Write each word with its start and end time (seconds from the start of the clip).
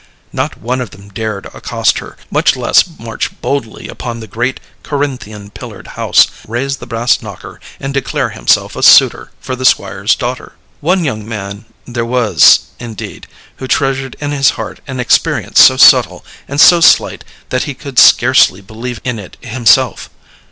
Not 0.33 0.59
one 0.59 0.81
of 0.81 0.89
them 0.89 1.09
dared 1.09 1.45
accost 1.53 1.99
her, 1.99 2.17
much 2.31 2.55
less 2.55 2.85
march 2.97 3.39
boldly 3.39 3.87
upon 3.87 4.19
the 4.19 4.25
great 4.25 4.59
Corinthian 4.81 5.51
pillared 5.51 5.89
house, 5.89 6.25
raise 6.47 6.77
the 6.77 6.87
brass 6.87 7.21
knocker, 7.21 7.59
and 7.79 7.93
declare 7.93 8.31
himself 8.31 8.75
a 8.75 8.81
suitor 8.81 9.29
for 9.39 9.55
the 9.55 9.63
Squire's 9.63 10.15
daughter. 10.15 10.53
One 10.79 11.03
young 11.03 11.29
man 11.29 11.65
there 11.85 12.03
was, 12.03 12.61
indeed, 12.79 13.27
who 13.57 13.67
treasured 13.67 14.15
in 14.19 14.31
his 14.31 14.49
heart 14.57 14.79
an 14.87 14.99
experience 14.99 15.59
so 15.61 15.77
subtle 15.77 16.25
and 16.47 16.59
so 16.59 16.79
slight 16.81 17.23
that 17.49 17.65
he 17.65 17.75
could 17.75 17.99
scarcely 17.99 18.59
believe 18.59 19.01
in 19.03 19.19
it 19.19 19.37
himself. 19.41 20.09